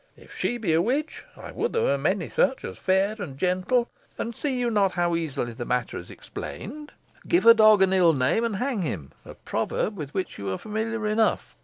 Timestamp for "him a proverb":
8.81-9.95